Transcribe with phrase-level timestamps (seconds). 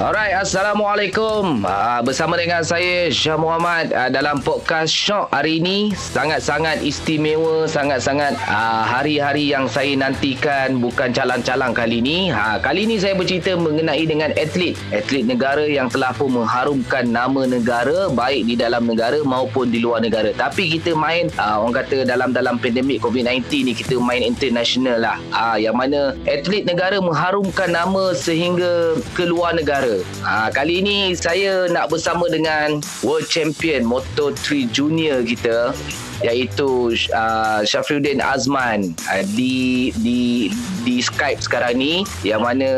[0.00, 1.60] Alright, Assalamualaikum.
[1.60, 8.32] Uh, bersama dengan saya Syah Muhammad uh, dalam podcast Shock hari ini sangat-sangat istimewa, sangat-sangat
[8.48, 12.32] uh, hari-hari yang saya nantikan bukan calang-calang kali ini.
[12.32, 17.44] Ha, kali ini saya bercerita mengenai dengan atlet, atlet negara yang telah pun mengharumkan nama
[17.44, 20.32] negara baik di dalam negara maupun di luar negara.
[20.32, 25.20] Tapi kita main uh, orang kata dalam dalam pandemik COVID-19 ni kita main international lah.
[25.28, 29.89] Uh, yang mana atlet negara mengharumkan nama sehingga ke luar negara.
[30.22, 35.74] Ha, kali ini saya nak bersama dengan World Champion Moto3 Junior kita
[36.20, 40.52] iaitu uh, Syafriuddin Azman uh, di di
[40.84, 42.68] di Skype sekarang ni yang mana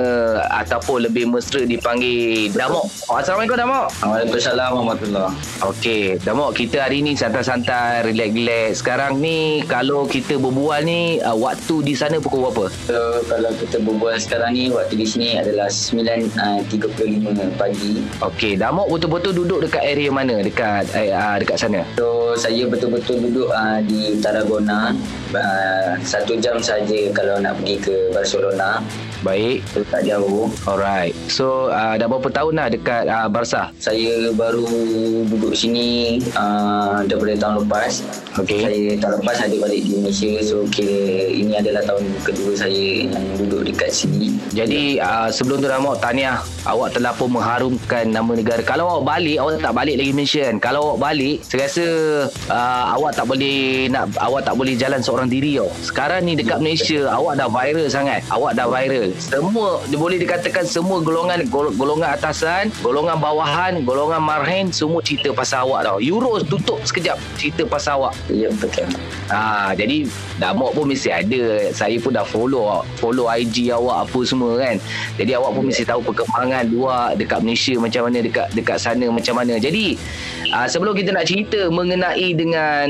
[0.62, 2.87] ataupun lebih mesra dipanggil Damok.
[3.06, 3.87] Oh, Assalamualaikum Damok.
[4.03, 5.34] Waalaikumsalam warahmatullahi.
[5.62, 8.83] Okey, Damok kita hari ni santai-santai, relax-relax.
[8.83, 12.65] Sekarang ni kalau kita berbual ni uh, waktu di sana pukul berapa?
[12.91, 17.02] So kalau kita berbual sekarang ni waktu di sini adalah 9.35 uh,
[17.58, 18.03] pagi.
[18.22, 21.81] Okey, Damok betul-betul duduk dekat area mana dekat uh, dekat sana?
[21.97, 24.97] So saya betul-betul duduk uh, di Tarragona
[25.36, 28.83] uh, satu jam saja kalau nak pergi ke Barcelona
[29.22, 29.62] Baik.
[29.70, 31.14] so tak jauh Alright.
[31.31, 33.70] So uh, dah berapa tahun dah dekat uh, Barca?
[33.78, 34.66] saya baru
[35.31, 38.03] duduk sini uh, daripada tahun lepas
[38.42, 38.62] Okey.
[38.66, 43.25] saya tahun lepas ada balik di Malaysia so kira ini adalah tahun kedua saya yang
[43.39, 48.62] duduk dekat sini Jadi uh, sebelum tu Ramok tahniah awak telah pun mengharumkan nama negara.
[48.66, 50.56] Kalau awak balik awak tak balik lagi Malaysia kan.
[50.58, 51.86] Kalau awak balik saya rasa
[52.50, 55.70] uh, awak tak boleh nak awak tak boleh jalan seorang diri tau.
[55.84, 58.20] Sekarang ni dekat Malaysia awak dah viral sangat.
[58.33, 59.14] Awak dah viral.
[59.20, 65.30] Semua dia boleh dikatakan semua golongan gol- golongan atasan, golongan bawahan, golongan marhen semua cerita
[65.30, 65.98] pasal awak tau.
[66.03, 68.14] Euro tutup sekejap cerita pasal awak.
[68.33, 68.88] ya betul
[69.30, 70.05] Ha, jadi
[70.41, 71.70] Damok pun mesti ada.
[71.70, 74.77] Saya pun dah follow follow IG awak apa semua kan.
[75.14, 79.37] Jadi awak pun mesti tahu perkembangan luar dekat Malaysia macam mana dekat dekat sana macam
[79.37, 79.60] mana.
[79.60, 80.00] Jadi
[80.50, 82.88] uh, sebelum kita nak cerita mengenai dengan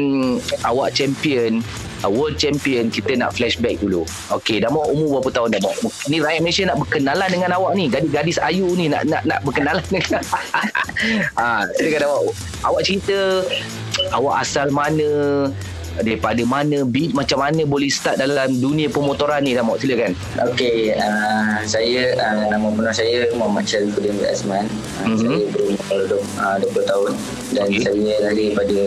[0.62, 1.58] awak champion
[2.06, 4.06] uh, world champion kita nak flashback dulu.
[4.30, 5.76] Okey, Damok umur berapa tahun Damok?
[6.06, 7.90] Ni rakyat Malaysia nak berkenalan dengan awak ni.
[7.90, 10.22] Gadis-gadis ayu ni nak nak nak berkenalan dengan.
[11.38, 12.22] ha, silakan Damok.
[12.62, 13.18] Awak cerita
[14.14, 15.10] awak asal mana
[15.98, 21.60] daripada mana beat macam mana boleh start dalam dunia pemotoran ni Damok silakan Okey, uh,
[21.62, 24.64] saya uh, nama penuh saya Muhammad Syarifuddin bin Azman.
[25.00, 25.18] Uh, Mhm.
[25.18, 26.00] Saya berumur
[26.40, 27.12] uh, 20 tahun
[27.52, 27.80] dan Okey.
[27.82, 28.78] saya lahir pada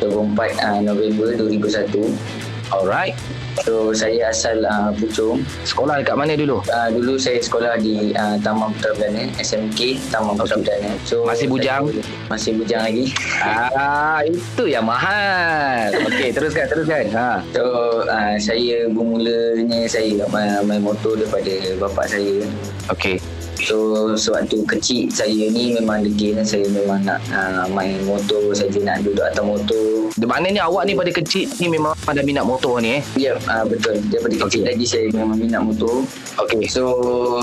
[0.00, 2.47] 24 uh, November 2001.
[2.70, 3.14] Alright
[3.58, 5.42] So saya asal uh, Puchong.
[5.64, 10.38] sekolah dekat mana dulu Uh, dulu saya sekolah di uh, Taman Putra Perdana, SMK Taman
[10.38, 10.54] Putra.
[10.56, 10.94] Perdana.
[11.02, 11.90] So Masih bujang?
[11.90, 13.10] saya- Masih bujang lagi.
[13.74, 17.64] ah itu yang mahal okey teruskan teruskan ha So
[18.04, 21.50] uh, saya bermulanya saya main, main motor daripada
[21.82, 22.46] bapa saya.
[22.88, 23.18] okey
[23.58, 23.74] So
[24.14, 29.26] sewaktu kecil saya ni memang degil saya memang nak uh, main motor saja nak duduk
[29.26, 29.97] atas motor.
[30.20, 34.00] Maknanya awak ni pada kecil ni memang ada minat motor ni eh Ya uh, betul
[34.06, 34.68] daripada kecil Okey.
[34.68, 36.02] lagi saya memang minat motor.
[36.38, 36.82] okey So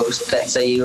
[0.09, 0.83] start saya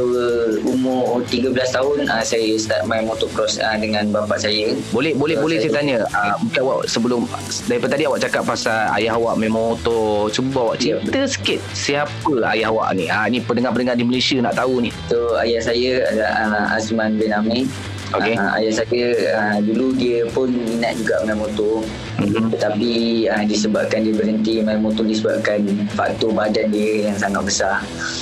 [0.62, 4.74] umur 13 tahun uh, saya start main motocross uh, dengan bapa saya.
[4.90, 7.20] boleh boleh So, boleh saya saya- tanya uh, mungkin awak sebelum
[7.64, 12.32] daripada tadi awak cakap pasal ayah awak main motor cuba awak Ya, cerita sikit siapa
[12.50, 16.32] ayah awak ni ah ni pendengar-pendengar di Malaysia nak tahu ni So ayah saya adalah
[16.64, 17.66] uh, Azman bin Amir.
[18.10, 18.34] Okey.
[18.34, 19.06] Uh, ayah saya
[19.38, 21.86] uh, dulu dia pun minat juga main motor.
[22.18, 22.50] Mhm.
[22.54, 22.90] Tetapi
[23.30, 25.62] uh, disebabkan dia berhenti main motor disebabkan
[25.94, 27.76] faktor badan dia yang sangat besar.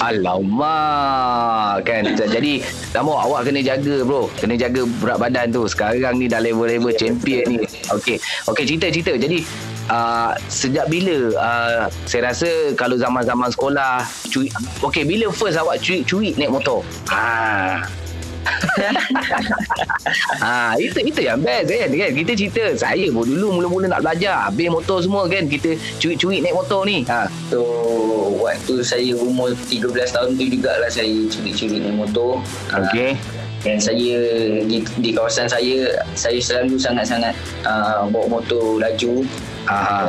[0.05, 2.03] Alamak kan
[2.37, 6.93] jadi Damo awak kena jaga bro kena jaga berat badan tu sekarang ni dah level-level
[6.97, 7.57] champion ni
[7.93, 8.17] okey
[8.49, 9.45] okey cerita-cerita jadi
[9.93, 12.49] uh, sejak bila uh, saya rasa
[12.81, 14.49] kalau zaman-zaman sekolah curi
[14.81, 16.81] okey bila first awak curi-curi naik motor
[17.13, 17.85] ah
[20.41, 21.89] Ah itu itu yang best kan?
[21.91, 22.11] Kan?
[22.15, 25.45] Kita cerita saya pun dulu mula-mula nak belajar habis motor semua kan?
[25.47, 27.05] Kita curi-curi naik motor ni.
[27.09, 27.29] Ha.
[27.51, 27.61] So
[28.41, 32.41] waktu saya umur 13 tahun tu jugalah saya curi-curi naik motor.
[32.73, 33.19] Ah, okey.
[33.59, 34.15] Dan saya
[34.71, 37.35] di, di kawasan saya saya selalu sangat-sangat
[37.67, 39.27] uh, bawa motor laju.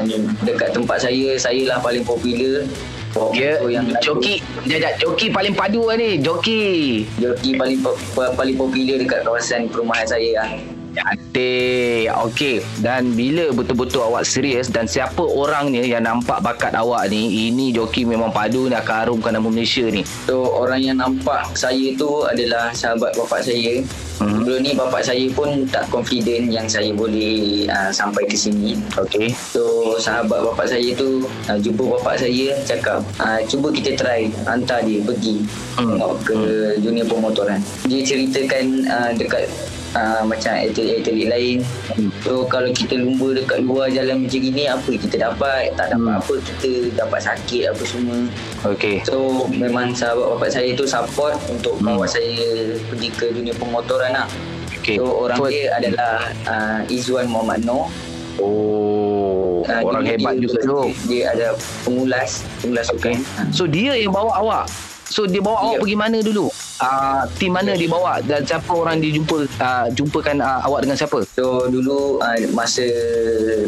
[0.05, 2.63] Dan dekat tempat saya saya lah paling popular.
[3.09, 7.81] Dia motor yang joki jajak joki paling padu lah ni joki Joki paling
[8.15, 10.78] paling popular dekat kawasan perumahan saya lah.
[10.99, 12.11] Cantik.
[12.27, 12.59] Okey.
[12.83, 18.03] Dan bila betul-betul awak serius dan siapa orangnya yang nampak bakat awak ni, ini joki
[18.03, 20.03] memang padu ni akan harumkan nama Malaysia ni.
[20.27, 23.81] So orang yang nampak saya tu adalah sahabat bapak saya.
[24.19, 24.43] Hmm.
[24.43, 28.75] Dulu ni bapak saya pun tak confident yang saya boleh uh, sampai ke sini.
[28.99, 29.31] Okey.
[29.31, 34.83] So sahabat bapak saya tu uh, jumpa bapak saya cakap uh, cuba kita try hantar
[34.83, 35.39] dia pergi
[35.79, 35.95] Hmm.
[35.95, 36.39] tengok ke
[36.83, 37.59] dunia pemotoran.
[37.87, 39.47] Dia ceritakan uh, dekat
[39.91, 41.57] uh, macam atlet-atlet lain.
[41.93, 42.09] Hmm.
[42.21, 45.73] So kalau kita lumba dekat luar jalan macam gini apa kita dapat?
[45.73, 46.21] Tak dapat Hmm.
[46.21, 48.17] apa kita dapat sakit apa semua.
[48.67, 48.95] Okey.
[49.03, 49.15] So
[49.49, 51.95] memang sahabat bapak saya tu support untuk Hmm.
[51.95, 52.35] bawa saya
[52.85, 54.27] pergi ke dunia pemotoran lah.
[54.75, 54.97] Okey.
[54.97, 56.13] So orang So- dia adalah
[56.45, 57.87] uh, Izzuan Muhammad Noor.
[58.39, 60.79] Oh, Uh, orang dia, hebat dia, juga tu.
[61.05, 61.47] Dia ada
[61.83, 63.19] pengulas, pengulas Okey.
[63.19, 63.51] sukan.
[63.51, 64.65] So dia yang bawa awak.
[65.05, 65.81] So dia bawa awak Ya.
[65.83, 66.47] pergi mana dulu?
[66.79, 70.95] Ah, tim mana dia bawa dan siapa orang dia jumpa uh, jumpakan uh, awak dengan
[70.95, 71.27] siapa?
[71.35, 72.87] So dulu uh, masa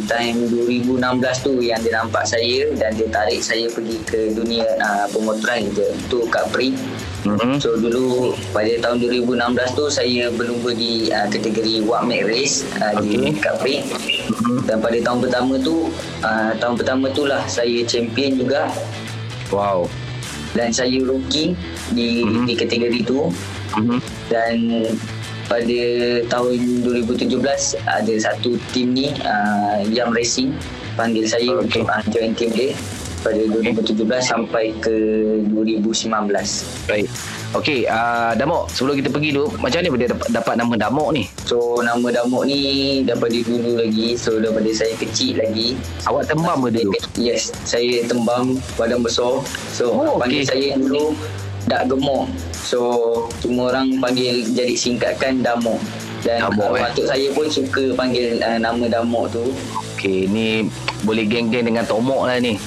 [0.08, 0.96] time 2016
[1.44, 5.84] tu yang dia nampak saya dan dia tarik saya pergi ke dunia uh, pemotoran gitu.
[6.08, 6.72] Tu Kak Pri.
[7.28, 7.60] Mhm.
[7.60, 12.96] So dulu pada tahun 2016 tu saya berlumba di uh, kategori What Make Race uh,
[13.04, 13.44] di Okey.
[13.44, 13.84] Kak Pri.
[14.64, 15.92] Dan pada tahun pertama tu
[16.24, 18.72] uh, tahun pertama tu lah saya champion juga
[19.52, 19.92] Wow.
[20.56, 21.56] dan saya rookie
[21.92, 22.44] di Mhm.
[22.46, 23.28] di kategori tu
[23.76, 23.98] Mhm.
[24.28, 24.56] dan
[25.46, 25.82] pada
[26.26, 30.56] tahun 2017 ada satu tim ni uh, Yam Racing
[30.94, 31.84] panggil saya Okey.
[31.84, 32.72] untuk uh, join tim dia
[33.22, 34.96] pada 2017 sampai ke
[35.46, 36.66] 2019.
[36.88, 37.06] Baik.
[37.52, 41.28] Okey, uh, Damok, sebelum kita pergi tu, macam mana dia dapat, dapat nama Damok ni?
[41.44, 42.60] So nama Damok ni
[43.04, 45.76] daripada dulu lagi So daripada saya kecil lagi
[46.08, 46.96] Awak tembam ke dulu?
[47.14, 50.48] Yes Saya tembam badan besar So Oh, panggil okey.
[50.48, 51.12] saya dulu
[51.72, 52.80] Dak Gemuk So
[53.40, 55.80] semua orang panggil jadi singkatkan Damok
[56.28, 56.84] Dan Damok, eh.
[56.84, 59.56] patut saya pun suka panggil uh, nama Damok tu
[60.02, 60.66] Okey, ni
[61.06, 62.58] boleh geng-geng dengan Tomok lah ni.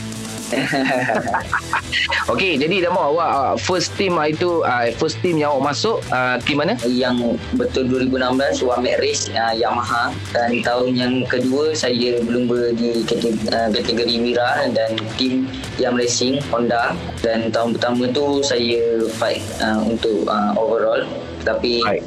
[2.33, 6.01] Okey, jadi Damok awak uh, first team uh, itu uh, first team yang awak masuk
[6.13, 6.77] uh, team mana?
[6.85, 13.41] Yang betul 2016 Wamek Race uh, Yamaha Dan tahun yang kedua saya berlumba di kategori,
[13.53, 15.49] uh, kategori Mira Dan tim
[15.81, 16.93] Yam Racing Honda
[17.25, 21.05] Dan tahun pertama tu saya fight uh, untuk uh, overall
[21.45, 22.05] Tapi Baik.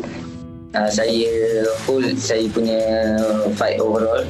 [0.78, 1.30] uh, saya
[1.86, 2.80] hold saya punya
[3.58, 4.26] fight overall.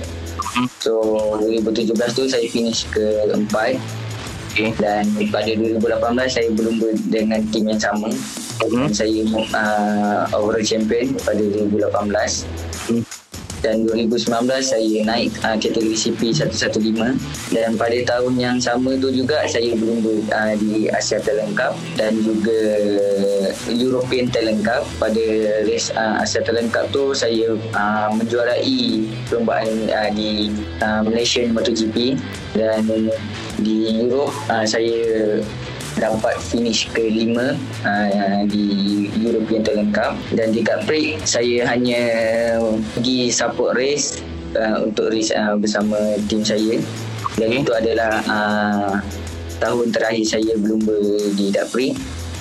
[0.80, 0.94] So
[1.40, 3.78] 2017 tu saya finish ke empat
[4.54, 4.74] Okey.
[4.82, 5.86] dan pada 2018
[6.26, 8.10] saya berlumba dengan tim yang sama
[8.58, 8.90] Mhm.
[8.90, 9.22] dan saya
[9.54, 12.42] uh, overall champion pada 2018
[12.90, 13.04] Hmm.
[13.60, 14.18] dan 2019
[14.64, 17.22] saya naik uh, kategori CP 115
[17.52, 22.18] dan pada tahun yang sama tu juga saya berlumba uh, di Asia Talent Cup dan
[22.18, 22.58] juga
[23.88, 24.84] European Talent Cup.
[25.00, 25.24] Pada
[25.64, 30.52] race uh, Asia Talent Cup tu saya uh, menjuarai perlombaan uh, di
[30.84, 32.20] uh, Malaysian MotoGP.
[32.54, 33.10] Dan
[33.64, 35.40] di Europe uh, saya
[35.98, 38.66] dapat finish ke lima uh, di
[39.18, 40.14] European Talent Cup.
[40.36, 42.02] Dan di Cup Prix saya hanya
[42.94, 44.22] pergi support race
[44.54, 45.98] uh, untuk race uh, bersama
[46.30, 46.78] tim saya.
[47.38, 47.62] Dan Okey.
[47.66, 48.94] itu adalah uh,
[49.58, 50.98] tahun terakhir saya berlumba
[51.34, 51.70] di Cup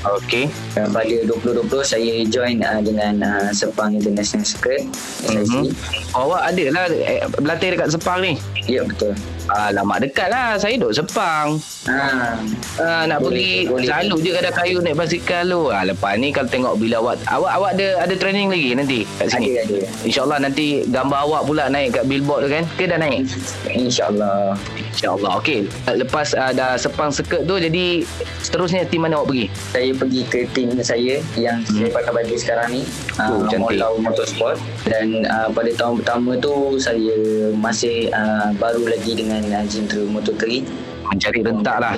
[0.04, 0.46] Okey.
[0.74, 4.84] uh, pada 2020 saya join uh, dengan uh, Sepang International Circuit
[5.26, 5.72] Mhm.
[6.12, 8.38] Awak ada lah eh, berlatih dekat Sepang ni.
[8.64, 9.12] ya betul
[9.46, 12.34] Alamak dekat lah Saya duduk Sepang ha,
[12.76, 13.84] Ah, nak Boleh, pergi boleh.
[13.84, 15.60] selalu je kadang kayu naik basikal tu.
[15.68, 19.26] Ah, lepas ni kalau tengok bila awak awak awak ada ada training lagi nanti kat
[19.28, 19.46] sini.
[19.54, 22.64] ada ada InsyaAllah nanti gambar awak pula naik kat billboard tu kan.
[22.74, 23.22] Ke dah naik?
[23.66, 24.54] InsyaAllah
[24.96, 25.32] InsyaAllah.
[25.44, 25.68] Okey.
[25.92, 28.02] Lepas uh, dah sepang seket tu jadi
[28.40, 29.46] seterusnya tim mana awak pergi?
[29.76, 31.76] saya pergi ke tim saya yang hmm.
[31.76, 32.82] saya pakai baju sekarang ni
[33.20, 33.58] Oh, uh.
[33.60, 34.56] Molau Motorsport
[34.88, 37.16] dan uh, pada tahun pertama tu saya
[37.52, 40.64] masih uh, baru lagi dengan uh, Jintera Motor3
[41.12, 41.94] Mencari rentak lah.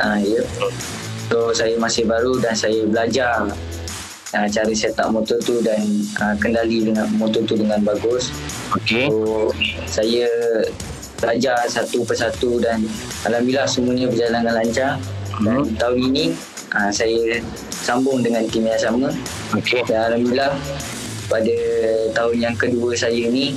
[0.00, 0.44] uh, ya
[1.32, 3.48] so saya masih baru dan saya belajar
[4.36, 5.82] uh, cara set up motor tu dan
[6.20, 8.28] uh, kendali dengan motor tu dengan bagus
[8.76, 9.08] Okey.
[9.08, 9.50] So
[9.88, 10.28] saya
[11.20, 12.84] belajar satu persatu dan
[13.24, 14.92] alhamdulillah semuanya berjalan dengan lancar.
[15.36, 15.68] Dan Hmm.
[15.76, 16.24] tahun ini
[16.72, 19.12] uh, saya sambung dengan tim yang sama
[19.52, 19.84] Okey.
[19.84, 20.48] dan alhamdulillah
[21.28, 21.56] pada
[22.16, 23.52] tahun yang kedua saya ni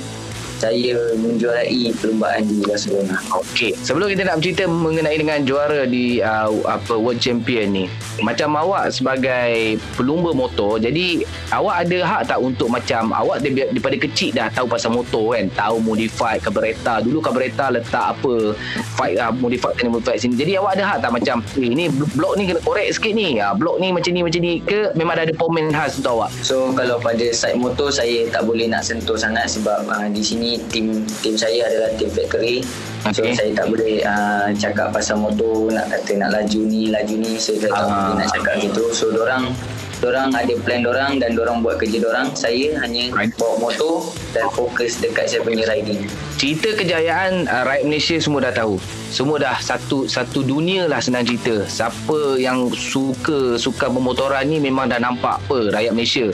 [0.60, 3.16] saya menjuarai perlumbaan di Barcelona.
[3.32, 7.84] Okey, sebelum kita nak bercerita mengenai dengan juara di uh, apa World Champion ni.
[8.20, 11.24] Macam awak sebagai pelumba motor, jadi
[11.56, 15.48] awak ada hak tak untuk macam awak dari- daripada kecil dah tahu pasal motor kan,
[15.56, 17.00] tahu modify carburetor.
[17.00, 18.52] Dulu carburetor letak apa
[19.00, 20.34] fight uh, modify sini modify sini.
[20.36, 23.40] Jadi awak ada hak tak macam eh ni blok ni kena korek sikit ni.
[23.40, 26.30] Uh, blok ni macam ni macam ni ke memang dah ada komen khas untuk awak?
[26.44, 30.49] So kalau pada side motor saya tak boleh nak sentuh sangat sebab uh, di sini
[30.72, 32.64] tim tim saya adalah tim factory.
[33.12, 37.36] So saya tak boleh uh, cakap pasal motor nak kata nak laju ni laju ni
[37.36, 37.84] saya tak Ah.
[37.84, 38.82] boleh nak cakap gitu.
[38.92, 39.52] So dorang
[40.00, 42.32] dorang ada plan dorang dan dorang buat kerja dorang.
[42.32, 43.32] Saya hanya Right.
[43.36, 46.04] bawa motor dan fokus dekat saya punya riding.
[46.36, 48.76] Cerita kejayaan uh, rakyat Malaysia semua dah tahu.
[49.08, 51.64] Semua dah satu satu dunia lah senang cerita.
[51.66, 56.28] Siapa yang suka suka pemotoran ni memang dah nampak apa rakyat Malaysia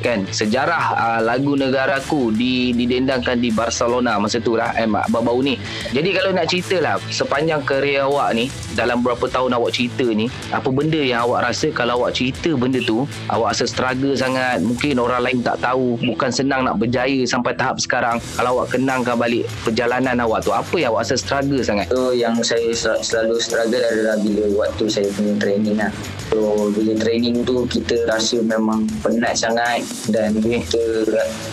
[0.00, 5.54] kan sejarah uh, lagu negaraku di didendangkan di Barcelona masa tu lah eh, baru-baru ni
[5.90, 8.46] jadi kalau nak cerita lah sepanjang kerjaya awak ni
[8.78, 12.78] dalam berapa tahun awak cerita ni apa benda yang awak rasa kalau awak cerita benda
[12.82, 17.52] tu awak rasa struggle sangat mungkin orang lain tak tahu bukan senang nak berjaya sampai
[17.58, 21.88] tahap sekarang kalau awak kenangkan balik perjalanan awak tu apa yang awak rasa struggle sangat
[21.88, 25.88] So yang saya sel- selalu struggle adalah bila waktu saya punya training lah.
[26.28, 30.82] So bila training tu kita rasa memang penat sangat dan kita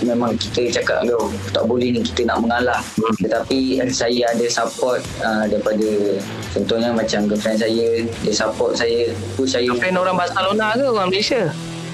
[0.03, 2.81] memang kita cakap yo tak boleh ni kita nak mengalah.
[3.19, 6.19] Tetapi eh, saya ada support uh, daripada
[6.55, 11.51] contohnya macam girlfriend saya dia support saya push saya fan orang Barcelona ke orang Malaysia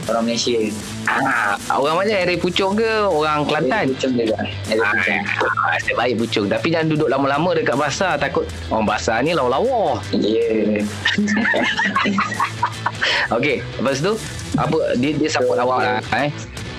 [0.10, 0.58] orang Malaysia.
[1.05, 2.13] Ah, orang mana?
[2.24, 3.86] Area Puchong ke orang Kelantan?
[3.93, 4.38] Pucung juga.
[4.70, 5.22] Pucung.
[5.67, 6.48] Ah, saya baik Puchong.
[6.50, 8.17] Tapi jangan duduk lama-lama dekat basar.
[8.17, 10.01] Takut orang basar ni lawa-lawa.
[10.15, 10.81] Ya.
[13.36, 14.13] Okey, lepas tu
[14.60, 16.29] apa dia dia support So, awak lah eh.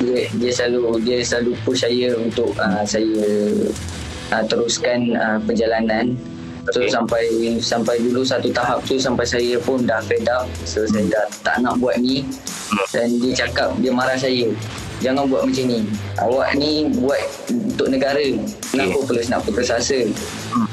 [0.02, 3.17] dia dia selalu dia selalu push saya untuk uh, saya
[4.35, 6.12] uh, teruskan uh, perjalanan
[6.71, 6.90] so Okey.
[6.92, 7.25] sampai
[7.59, 10.47] sampai dulu satu tahap tu sampai saya pun dah fed up.
[10.62, 12.23] So saya dah tak nak buat ni.
[12.95, 14.47] Dan dia cakap dia marah saya.
[15.02, 15.83] Jangan buat macam ni.
[16.23, 18.23] Awak ni buat untuk negara.
[18.71, 19.07] Kenapa Okey.
[19.11, 20.07] polis nak putus asa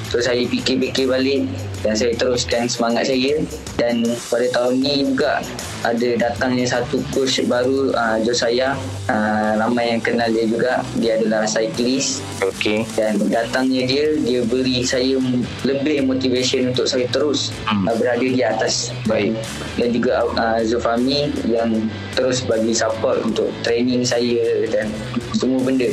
[0.09, 1.45] so saya fikir-fikir balik
[1.85, 3.39] dan saya teruskan semangat saya
[3.79, 5.39] dan pada tahun ni juga
[5.85, 8.75] ada datangnya satu coach baru uh, Josaya
[9.07, 12.83] uh, ramai yang kenal dia juga dia adalah cyclist Okey.
[12.99, 15.15] dan datangnya dia dia beri saya
[15.63, 17.85] lebih motivation untuk saya terus Hmm.
[17.85, 19.37] uh, berada di atas Baik.
[19.77, 21.85] dan juga uh, Zulfami yang
[22.17, 24.89] terus bagi support untuk training saya dan
[25.37, 25.85] semua benda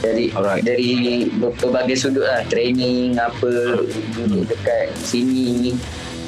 [0.00, 0.64] dari Alright.
[0.64, 0.92] dari
[1.36, 3.80] ber- berbagai sudut lah training apa
[4.16, 5.76] duduk dekat sini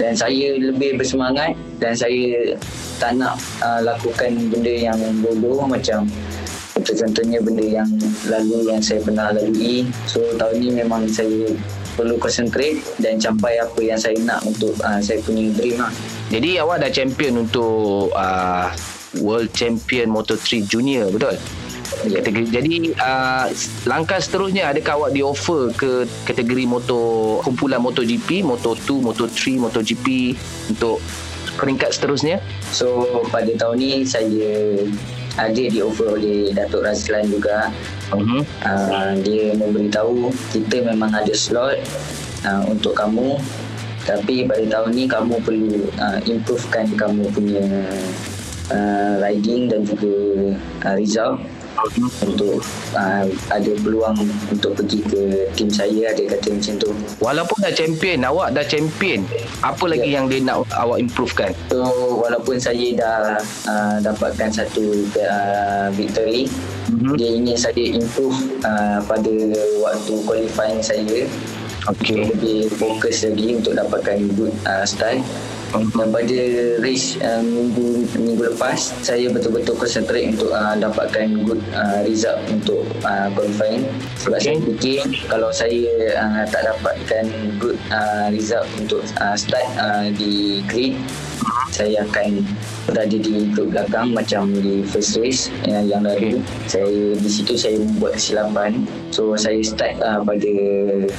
[0.00, 2.56] dan saya lebih bersemangat dan saya
[2.96, 6.08] tak nak uh, lakukan benda yang bodoh macam
[6.82, 7.88] contohnya benda yang
[8.26, 11.46] lalu yang saya pernah lalui so tahun ni memang saya
[11.94, 15.92] perlu concentrate dan capai apa yang saya nak untuk uh, saya punya dream lah
[16.32, 18.72] Jadi awak dah champion untuk uh,
[19.20, 21.36] World Champion Moto3 Junior, betul?
[22.02, 22.18] Ya.
[22.18, 23.46] Kategori, jadi uh,
[23.86, 30.06] langkah seterusnya adakah awak di offer ke kategori motor kumpulan MotoGP, Moto2, Moto3, MotoGP
[30.74, 30.98] untuk
[31.60, 32.42] peringkat seterusnya?
[32.74, 34.82] So pada tahun ni saya
[35.38, 37.70] ada di offer oleh Datuk Razlan juga
[38.12, 38.44] Uh-huh.
[38.60, 41.80] uh, dia memberitahu kita memang ada slot
[42.44, 43.40] uh, untuk kamu
[44.04, 47.64] tapi pada tahun ni kamu perlu uh, improvekan kamu punya
[48.68, 50.12] uh, riding dan juga
[50.84, 51.40] uh, result
[52.22, 52.62] untuk
[52.94, 54.16] uh, ada peluang
[54.48, 55.22] untuk pergi ke
[55.52, 59.22] tim saya ada kata macam tu Walaupun dah champion, awak dah champion.
[59.62, 60.18] Apa lagi Ya.
[60.18, 61.54] yang dia nak awak improvekan?
[61.70, 61.82] So
[62.18, 63.18] walaupun saya dah
[63.66, 66.46] uh, dapatkan satu uh, victory,
[66.90, 66.98] Mhm.
[66.98, 67.14] mm-hmm.
[67.16, 68.36] dia ingin saya improve
[68.66, 69.32] uh, pada
[69.80, 71.24] waktu qualifying saya.
[71.90, 72.30] Okey.
[72.30, 75.18] Lebih fokus lagi untuk dapatkan good uh, start.
[75.72, 76.40] Dan pada
[76.84, 82.84] race uh, minggu minggu lepas saya betul-betul concentrate untuk uh, dapatkan good uh, result untuk
[83.08, 83.88] uh, qualifying
[84.20, 84.52] sebab Okay.
[84.52, 85.00] saya fikir
[85.32, 87.24] kalau saya uh, tak dapatkan
[87.56, 90.92] good uh, result untuk uh, start uh, di grid
[91.72, 92.44] saya akan
[92.88, 96.42] berada di grup belakang macam di first race yang, yang lalu.
[96.66, 98.82] Saya di situ saya membuat kesilapan.
[99.14, 100.52] So saya start uh, pada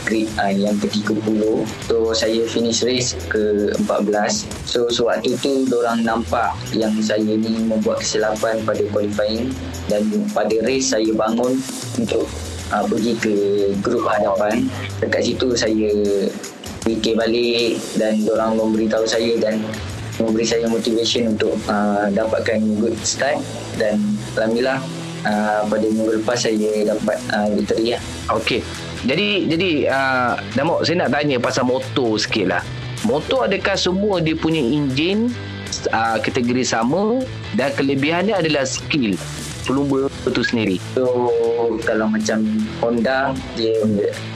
[0.05, 1.39] grid uh, yang ke-30
[1.87, 8.59] so saya finish race ke-14 so sewaktu tu orang nampak yang saya ni membuat kesilapan
[8.67, 9.53] pada qualifying.
[9.87, 11.59] Dan pada race saya bangun
[11.99, 12.27] untuk
[12.73, 13.33] uh, pergi ke
[13.79, 14.67] grup hadapan.
[14.99, 15.91] Dekat situ saya
[16.83, 19.63] fikir balik dan orang memberitahu saya dan
[20.21, 23.41] memberi saya motivation untuk uh, dapatkan good start
[23.81, 23.97] dan
[24.37, 24.79] Alhamdulillah
[25.25, 28.01] uh, pada minggu lepas saya dapat uh, victory lah.
[28.37, 28.61] Okey.
[29.03, 32.63] Jadi jadi uh, Damok saya nak tanya pasal motor sikit lah.
[33.03, 35.27] Motor adakah semua dia punya enjin
[35.91, 37.19] uh, kategori sama
[37.59, 39.19] dan kelebihannya adalah skill
[39.63, 40.77] pelumba itu sendiri.
[40.95, 41.07] So
[41.83, 42.43] kalau macam
[42.79, 43.75] Honda dia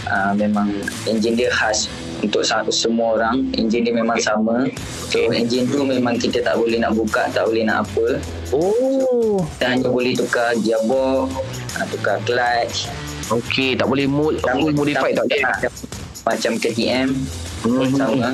[0.08, 0.72] uh, memang
[1.08, 1.92] enjin dia khas
[2.24, 2.42] untuk
[2.74, 4.66] semua orang enjin dia memang sama
[5.10, 5.44] so okay.
[5.44, 8.18] enjin tu memang kita tak boleh nak buka tak boleh nak apa
[8.56, 11.30] oh kita hanya boleh tukar gearbox
[11.94, 12.90] tukar clutch
[13.28, 15.44] Okey, tak boleh mod, full modify tak boleh.
[16.24, 18.00] Macam KTM mm-hmm.
[18.00, 18.30] sama.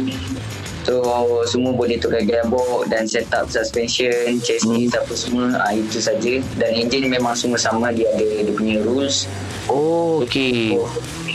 [0.84, 1.00] So
[1.48, 5.00] semua boleh tukar gearbox dan setup suspension, chassis hmm.
[5.00, 9.26] apa semua ah itu saja dan engine memang semua sama dia ada dia punya rules.
[9.72, 10.76] Oh okey.
[10.76, 10.86] So,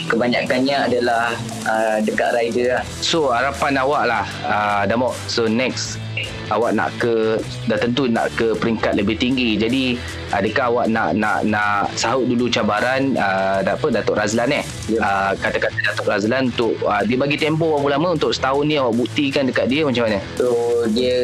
[0.08, 1.36] kebanyakannya adalah
[1.68, 2.82] uh, dekat rider lah.
[3.04, 5.12] So harapan awak lah uh, Damok.
[5.28, 6.00] So next
[6.48, 7.36] awak nak ke
[7.68, 9.60] dah tentu nak ke peringkat lebih tinggi.
[9.60, 10.00] Jadi
[10.32, 14.64] adakah awak nak nak nak sahut dulu cabaran uh, apa Datuk Razlan eh?
[14.88, 15.04] Yeah.
[15.04, 18.96] Uh, kata-kata Datuk Razlan untuk uh, dia bagi tempoh berapa lama untuk setahun ni awak
[18.96, 20.18] buktikan dekat dia macam mana?
[20.40, 20.48] So
[20.96, 21.16] dia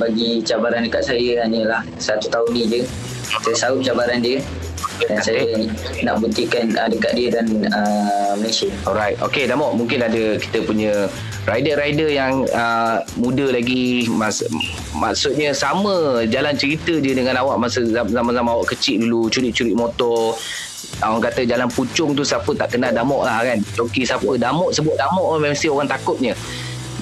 [0.00, 2.80] bagi cabaran dekat saya hanyalah satu tahun ni je.
[3.44, 4.40] Saya sahut cabaran dia
[5.02, 5.42] dan saya
[6.06, 8.70] nak buktikan uh, dekat dia dan uh, Malaysia.
[8.86, 9.18] Alright.
[9.20, 9.74] Okay, Damok.
[9.74, 11.10] Mungkin ada kita punya
[11.46, 14.06] rider-rider yang uh, muda lagi.
[14.10, 14.42] Mas,
[14.94, 19.26] maksudnya sama jalan cerita je dengan awak masa zaman-zaman awak kecil dulu.
[19.28, 20.38] Curi-curi motor.
[21.02, 23.58] Orang kata jalan pucung tu siapa tak kenal Damok lah kan.
[23.74, 24.38] Joki siapa.
[24.38, 26.32] Damok sebut Damok mesti orang takutnya.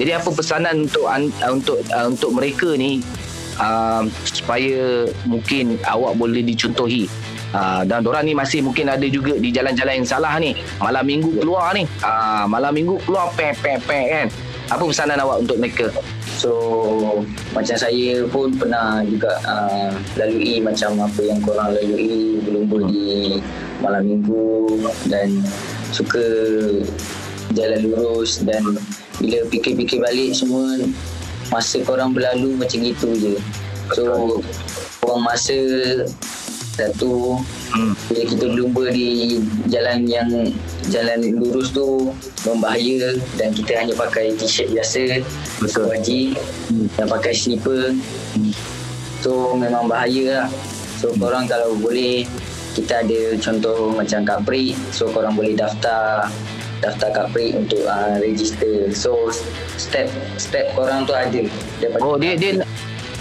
[0.01, 1.05] Jadi apa pesanan untuk
[1.53, 3.05] untuk untuk mereka ni
[3.61, 7.05] uh, supaya mungkin awak boleh dicontohi
[7.53, 10.57] Uh, dan orang ni masih mungkin ada juga di jalan-jalan yang salah ni.
[10.81, 11.85] Malam minggu keluar ni.
[12.01, 14.27] Uh, malam minggu keluar pe pe pe kan.
[14.73, 15.93] Apa pesanan awak untuk mereka?
[16.41, 16.51] So
[17.53, 23.37] macam saya pun pernah juga uh, lalui macam apa yang korang lalui berlumba di
[23.85, 24.81] malam minggu
[25.13, 25.45] dan
[25.93, 26.25] suka
[27.53, 28.65] jalan lurus dan
[29.21, 30.81] bila fikir-fikir balik semua
[31.53, 33.35] masa korang berlalu macam itu je.
[33.93, 34.41] So
[35.05, 35.59] korang masa
[36.73, 37.37] satu
[37.76, 37.93] hmm.
[38.09, 39.38] bila kita berlumba di
[39.69, 40.29] jalan yang
[40.88, 42.11] jalan lurus tu
[42.49, 45.21] membahaya dan kita hanya pakai t-shirt biasa
[45.61, 46.33] betul haji
[46.73, 46.88] hmm.
[46.97, 47.93] dan pakai slipper
[48.37, 48.52] hmm.
[49.21, 50.49] so memang bahaya lah
[50.97, 51.21] so hmm.
[51.21, 52.25] korang kalau boleh
[52.73, 56.33] kita ada contoh macam kapri so korang boleh daftar
[56.83, 59.31] daftar kapri untuk uh, register so
[59.79, 60.09] step
[60.41, 61.45] step korang tu ada
[62.00, 62.64] oh dia dia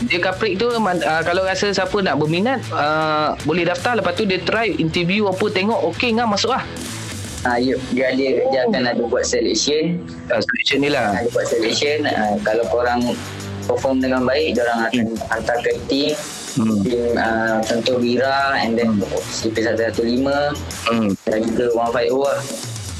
[0.05, 4.41] dia kaprik tu uh, kalau rasa siapa nak berminat uh, boleh daftar lepas tu dia
[4.41, 6.65] try interview apa tengok okey ngah masuk lah
[7.41, 8.53] Ah, uh, dia, dia, oh.
[8.53, 9.97] dia akan ada buat selection.
[10.29, 11.09] Uh, selection ni lah.
[11.17, 12.05] Ada buat selection.
[12.05, 13.01] Uh, kalau korang
[13.65, 15.25] perform dengan baik, dia orang akan hmm.
[15.25, 16.13] hantar ke team.
[16.53, 16.85] Hmm.
[16.85, 19.01] Team uh, tentu Wira and then hmm.
[19.41, 20.53] CP115
[20.93, 21.09] hmm.
[21.25, 22.39] dan juga 150 lah.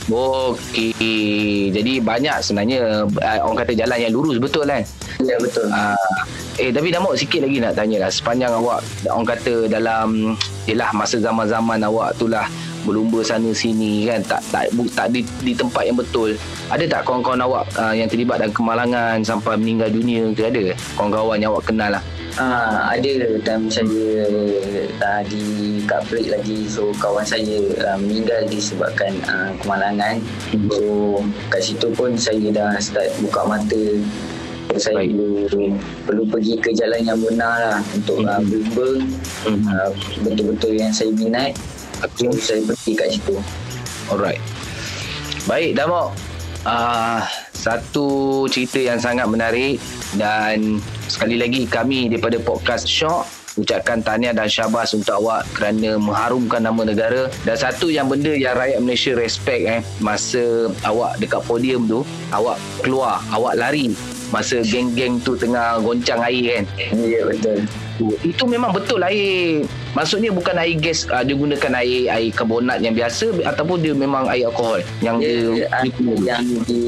[0.10, 1.69] Okey.
[1.69, 4.82] Jadi banyak sebenarnya uh, orang kata jalan yang lurus betul kan?
[5.21, 5.69] Ya betul.
[5.69, 6.26] Uh,
[6.60, 8.12] Eh tapi Damok sikit lagi nak tanya lah.
[8.12, 10.36] Sepanjang awak Orang kata dalam
[10.68, 12.48] Yelah masa zaman-zaman awak tu lah
[12.82, 14.66] Berlumba sana sini kan Tak tak,
[14.98, 16.36] tak di, di tempat yang betul.
[16.68, 20.76] Ada tak kawan-kawan awak uh, Yang terlibat dalam kemalangan Sampai meninggal dunia ke ada?
[21.00, 22.04] Kawan-kawan yang awak kenal lah.
[22.40, 23.36] Ah, ada.
[23.44, 24.24] Time saya
[25.04, 25.44] uh, di
[25.84, 26.64] Kaprik lagi.
[26.72, 30.24] So kawan saya uh, meninggal disebabkan uh, kemalangan.
[30.56, 30.70] Hmm.
[30.72, 30.80] so
[31.52, 33.82] kat situ pun saya dah start buka mata
[34.77, 35.75] saya perlu,
[36.07, 38.38] perlu pergi ke jalan yang benar lah untuk mm-hmm.
[38.38, 38.89] uh, berlumba
[39.47, 39.63] mm-hmm.
[39.67, 39.91] uh,
[40.23, 41.51] betul-betul yang saya minat.
[42.17, 43.36] So saya pergi kat situ.
[44.10, 44.41] Alright.
[45.49, 46.13] Baik Damok
[46.65, 47.21] uh,
[47.53, 48.07] satu
[48.49, 49.77] cerita yang sangat menarik
[50.17, 56.63] dan sekali lagi kami daripada podcast Shock ucapkan tahniah dan syabas untuk awak kerana mengharumkan
[56.63, 61.84] nama negara dan satu yang benda yang rakyat Malaysia respect eh masa awak dekat podium
[61.84, 61.99] tu
[62.31, 63.91] awak keluar awak lari
[64.32, 66.65] masa geng-geng tu tengah goncang air kan?
[66.96, 67.60] Ya betul.
[68.26, 69.67] Itu memang betul air.
[69.94, 74.26] Maksudnya bukan air gas uh, dia gunakan air air karbonat yang biasa ataupun dia memang
[74.32, 76.82] air alkohol yang dia, dia, dia yang di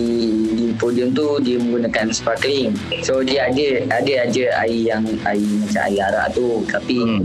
[0.55, 2.73] di podium tu dia menggunakan sparkling.
[3.03, 6.63] So dia ada ada aja air yang air macam air arak tu.
[6.71, 7.21] Tapi hmm.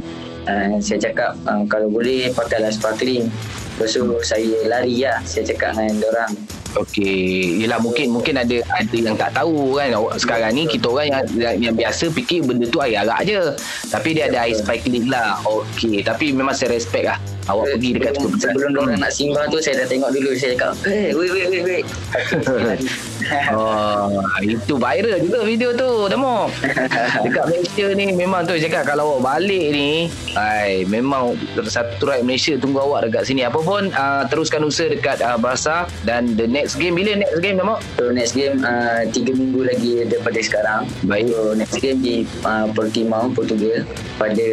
[0.50, 3.30] uh, saya cakap uh, kalau boleh pakailah sparkling.
[3.78, 6.34] Lepas tu saya lari lah Saya cakap dengan orang
[6.76, 9.88] Okey, yalah mungkin mungkin ada ada yang tak tahu kan
[10.20, 13.40] sekarang ni kita orang yang yang, yang biasa fikir benda tu air arak je.
[13.88, 15.40] Tapi dia ada air sparkling lah.
[15.48, 17.18] Okey, tapi memang saya respect lah.
[17.48, 18.38] Awak eh, pergi dekat sebelum, tu.
[18.44, 21.64] Sebelum orang nak simbah tu saya dah tengok dulu saya cakap, "Eh, wait wait wait
[21.64, 21.86] wait."
[23.52, 26.48] Oh, itu viral juga video tu, Damo.
[27.24, 30.08] Dekat Malaysia ni memang tu cakap kalau awak balik ni,
[30.38, 33.44] ai memang satu rakyat Malaysia tunggu awak dekat sini.
[33.44, 37.60] Apa pun uh, teruskan usaha dekat uh, Barca dan the next game bila next game
[37.60, 37.76] Damo?
[37.98, 40.80] So next game uh, tiga minggu lagi daripada sekarang.
[41.04, 41.28] Baik.
[41.28, 42.14] So next game di
[42.46, 43.84] uh, Portimao, Portugal.
[44.16, 44.48] Pada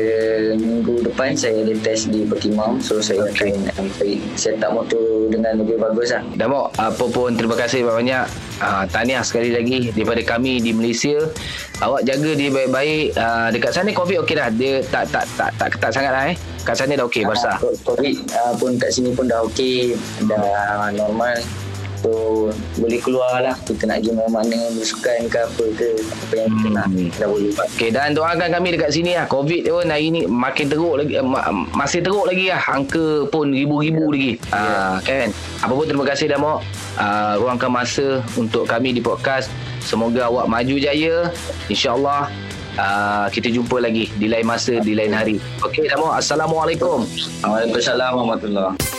[0.58, 2.76] minggu depan saya ada test di Portimao.
[2.86, 3.90] So saya akan um,
[4.38, 6.22] set up motor dengan lebih bagus lah.
[6.38, 8.30] Damo, apa pun terima kasih banyak-banyak.
[8.62, 11.18] Uh, tahniah sekali lagi daripada kami di Malaysia.
[11.82, 13.18] Awak jaga diri baik-baik.
[13.18, 14.54] Uh, dekat sana COVID okey dah.
[14.54, 16.36] Dia tak tak tak tak ketat sangat lah eh.
[16.62, 17.58] Kat sana dah okey Barca.
[17.58, 19.98] Ah, COVID uh, pun kat sini pun dah okey.
[20.30, 21.42] Dah normal.
[22.06, 23.58] So boleh keluar lah.
[23.66, 25.90] Kita nak pergi mana-mana bersukan ke apa ke.
[25.98, 26.88] Apa yang kita nak.
[26.94, 27.10] Hmm.
[27.18, 27.68] Dah boleh buat.
[27.74, 29.26] Okey dan doakan kami dekat sini lah.
[29.26, 32.62] COVID pun hari ni makin teruk lagi ma- masih teruk lagi lah.
[32.70, 34.38] Angka pun ribu-ribu lagi.
[34.54, 35.34] Ah kan.
[35.66, 36.62] Apa pun terima kasih Damo.
[36.96, 39.50] Uh, ruangkan masa untuk kami di podcast.
[39.82, 41.34] Semoga awak maju jaya.
[41.74, 42.30] InsyaAllah
[42.78, 45.42] uh, kita jumpa lagi di lain masa, di lain hari.
[45.66, 46.14] Okey Damo.
[46.14, 47.02] Assalamualaikum.
[47.42, 48.95] Waalaikumsalam warahmatullahi